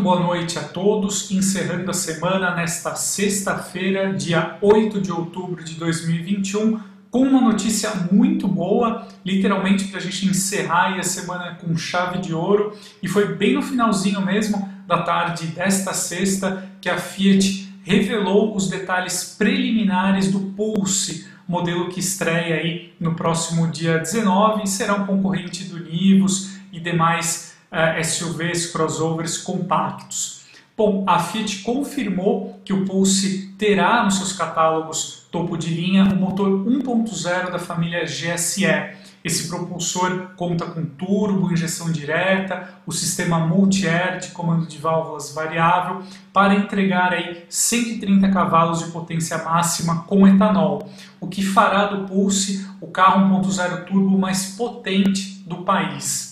[0.00, 6.80] boa noite a todos, encerrando a semana nesta sexta-feira, dia 8 de outubro de 2021,
[7.10, 12.32] com uma notícia muito boa, literalmente para a gente encerrar a semana com chave de
[12.32, 18.56] ouro, e foi bem no finalzinho mesmo da tarde desta sexta que a Fiat revelou
[18.56, 24.94] os detalhes preliminares do Pulse, modelo que estreia aí no próximo dia 19 e será
[24.94, 30.40] um concorrente do Nivus e demais uh, SUVs, crossovers compactos.
[30.76, 36.16] Bom, a Fiat confirmou que o Pulse terá nos seus catálogos topo de linha o
[36.16, 38.64] motor 1.0 da família GSE.
[39.22, 46.02] Esse propulsor conta com turbo, injeção direta, o sistema multi-air de comando de válvulas variável
[46.32, 50.88] para entregar aí 130 cavalos de potência máxima com etanol,
[51.20, 56.29] o que fará do Pulse o carro 1.0 turbo mais potente do país.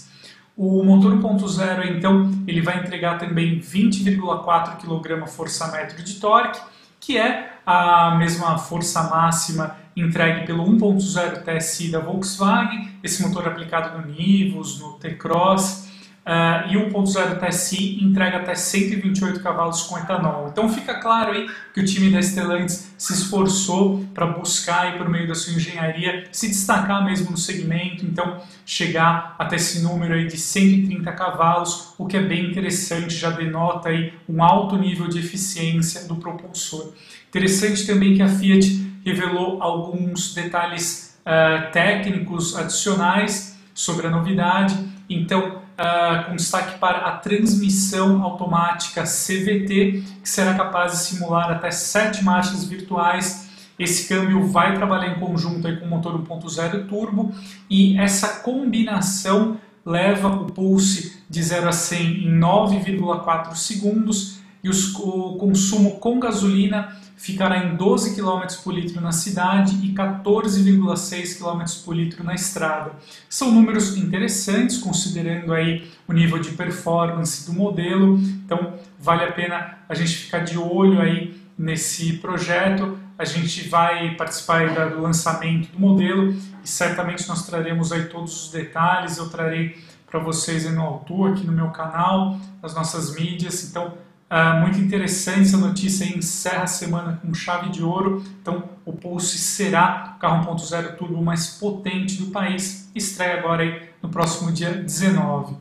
[0.58, 6.60] O motor 1.0, então, ele vai entregar também 20,4 kgfm de torque,
[6.98, 13.96] que é a mesma força máxima entregue pelo 1.0 TSI da Volkswagen, esse motor aplicado
[13.96, 15.87] no Nivus, no T-Cross,
[16.28, 20.48] Uh, e 1.0 TSI entrega até 128 cavalos com etanol.
[20.52, 25.08] Então fica claro aí que o time da Stellantis se esforçou para buscar aí, por
[25.08, 30.26] meio da sua engenharia se destacar mesmo no segmento, então chegar até esse número aí
[30.26, 35.20] de 130 cavalos, o que é bem interessante, já denota aí um alto nível de
[35.20, 36.92] eficiência do propulsor.
[37.30, 44.76] Interessante também que a Fiat revelou alguns detalhes uh, técnicos adicionais sobre a novidade,
[45.08, 51.70] então uh, com destaque para a transmissão automática CVT, que será capaz de simular até
[51.70, 53.48] sete marchas virtuais.
[53.78, 57.32] Esse câmbio vai trabalhar em conjunto com o motor 1.0 turbo
[57.70, 59.56] e essa combinação
[59.86, 66.18] leva o pulse de 0 a 100 em 9,4 segundos e os, o consumo com
[66.18, 72.34] gasolina ficará em 12 km por litro na cidade e 14,6 km por litro na
[72.34, 72.92] estrada.
[73.28, 79.78] São números interessantes considerando aí o nível de performance do modelo, então vale a pena
[79.88, 82.96] a gente ficar de olho aí nesse projeto.
[83.18, 86.32] A gente vai participar do lançamento do modelo
[86.62, 89.18] e certamente nós traremos aí todos os detalhes.
[89.18, 89.76] Eu trarei
[90.08, 93.68] para vocês aí no Auto, aqui no meu canal, nas nossas mídias.
[93.68, 93.94] Então,
[94.30, 98.22] Uh, muito interessante essa notícia aí, encerra a semana com chave de ouro.
[98.42, 102.90] Então, o Pulse será o carro 1.0 turbo mais potente do país.
[102.94, 105.52] Estreia agora aí no próximo dia 19.
[105.54, 105.58] Uh,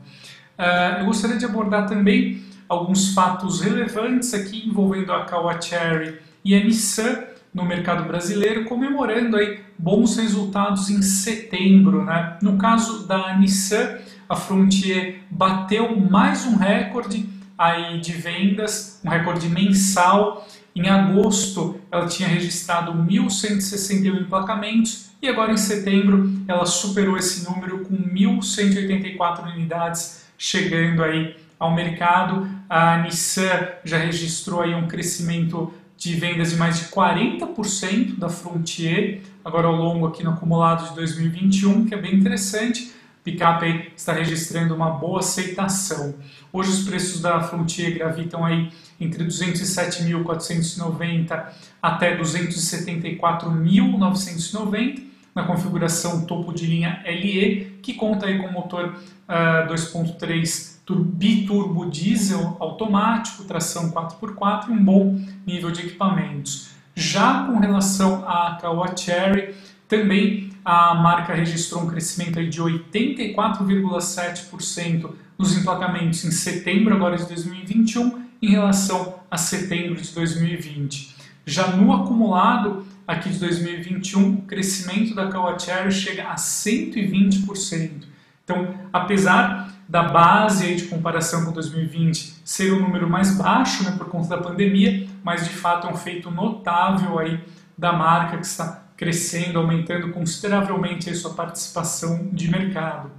[0.58, 6.62] ah, eu gostaria de abordar também alguns fatos relevantes aqui envolvendo a Cherry e a
[6.62, 7.24] Nissan
[7.54, 12.04] no mercado brasileiro, comemorando aí bons resultados em setembro.
[12.04, 12.36] Né?
[12.42, 13.96] No caso da Nissan,
[14.28, 20.46] a Frontier bateu mais um recorde aí de vendas, um recorde mensal.
[20.74, 27.80] Em agosto, ela tinha registrado 1.161 emplacamentos e agora em setembro ela superou esse número
[27.80, 32.48] com 1.184 unidades chegando aí ao mercado.
[32.68, 39.20] A Nissan já registrou aí um crescimento de vendas de mais de 40% da Frontier,
[39.44, 42.92] agora ao longo aqui no acumulado de 2021, que é bem interessante
[43.32, 46.16] picape está registrando uma boa aceitação.
[46.52, 51.46] Hoje os preços da Frontier gravitam aí entre 207.490
[51.82, 58.96] até 274.990 na configuração topo de linha LE, que conta aí com motor
[59.28, 66.70] uh, 2.3 biturbo diesel automático, tração 4x4 e um bom nível de equipamentos.
[66.94, 69.54] Já com relação à Kawa Cherry,
[69.86, 78.26] também a marca registrou um crescimento de 84,7% nos emplacamentos em setembro agora de 2021
[78.42, 81.16] em relação a setembro de 2020.
[81.46, 88.02] Já no acumulado aqui de 2021, o crescimento da Cherry chega a 120%.
[88.44, 94.10] Então, apesar da base de comparação com 2020 ser um número mais baixo né, por
[94.10, 97.40] conta da pandemia, mas de fato é um feito notável aí
[97.78, 103.10] da marca que está crescendo, aumentando consideravelmente a sua participação de mercado.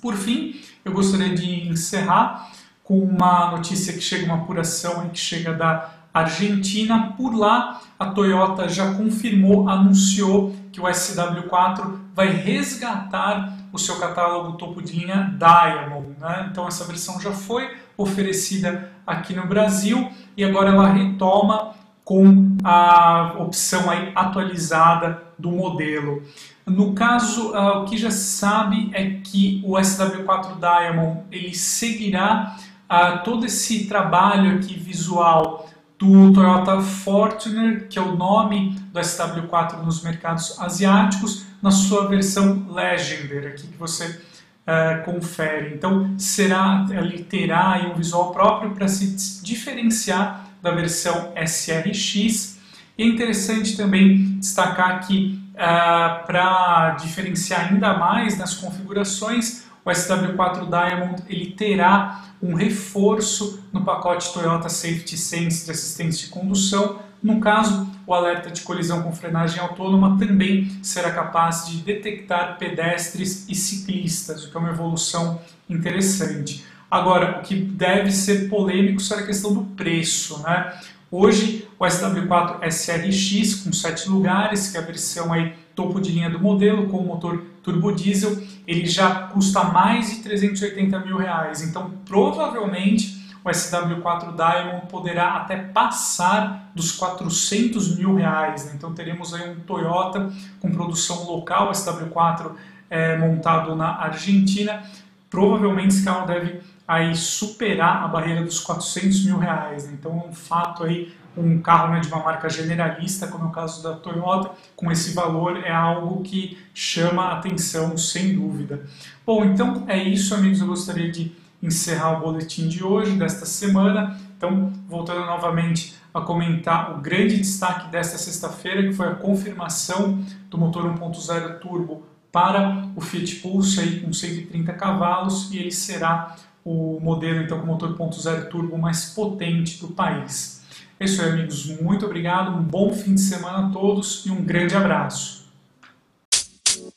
[0.00, 2.52] Por fim, eu gostaria de encerrar
[2.84, 7.12] com uma notícia que chega, uma apuração que chega da Argentina.
[7.16, 14.56] Por lá, a Toyota já confirmou, anunciou que o SW4 vai resgatar o seu catálogo
[14.56, 16.14] topo de linha Diamond.
[16.20, 16.48] Né?
[16.52, 23.36] Então, essa versão já foi oferecida aqui no Brasil e agora ela retoma com a
[23.38, 26.22] opção aí atualizada do modelo.
[26.66, 32.56] No caso, uh, o que já se sabe é que o SW4 Diamond ele seguirá
[32.90, 35.68] uh, todo esse trabalho aqui visual
[35.98, 42.66] do Toyota Fortuner, que é o nome do SW4 nos mercados asiáticos, na sua versão
[42.70, 45.74] Legender, aqui que você uh, confere.
[45.74, 52.58] Então, será, ele terá um visual próprio para se diferenciar da versão SRX.
[52.96, 60.66] E é interessante também destacar que, uh, para diferenciar ainda mais nas configurações, o SW4
[60.66, 66.98] Diamond ele terá um reforço no pacote Toyota Safety Sense de assistência de condução.
[67.22, 73.46] No caso, o alerta de colisão com frenagem autônoma também será capaz de detectar pedestres
[73.48, 76.64] e ciclistas, o que é uma evolução interessante.
[76.94, 80.40] Agora, o que deve ser polêmico será a questão do preço.
[80.44, 80.72] Né?
[81.10, 86.30] Hoje, o SW4 SRX, com 7 lugares, que é a versão aí topo de linha
[86.30, 91.62] do modelo, com motor turbo diesel, ele já custa mais de 380 mil reais.
[91.62, 98.66] Então, provavelmente, o SW4 Diamond poderá até passar dos 400 mil reais.
[98.66, 98.72] Né?
[98.76, 102.52] Então, teremos aí um Toyota com produção local, SW4
[102.88, 104.84] é, montado na Argentina.
[105.28, 109.86] Provavelmente esse carro deve aí superar a barreira dos 400 mil reais.
[109.86, 109.96] Né?
[109.98, 113.50] Então, é um fato aí um carro né, de uma marca generalista, como é o
[113.50, 118.84] caso da Toyota, com esse valor é algo que chama atenção, sem dúvida.
[119.26, 120.60] Bom, então é isso, amigos.
[120.60, 121.32] Eu gostaria de
[121.62, 124.18] encerrar o boletim de hoje, desta semana.
[124.36, 130.56] Então, voltando novamente a comentar o grande destaque desta sexta-feira, que foi a confirmação do
[130.56, 136.98] motor 1.0 turbo para o Fiat Pulse aí com 130 cavalos e ele será o
[137.00, 140.62] modelo então com motor 1.0 turbo mais potente do país.
[140.98, 141.66] É isso aí, amigos.
[141.80, 145.44] Muito obrigado, um bom fim de semana a todos e um grande abraço.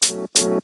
[0.10, 0.58] You.